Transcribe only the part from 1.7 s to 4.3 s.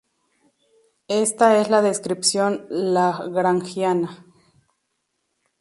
descripción lagrangiana.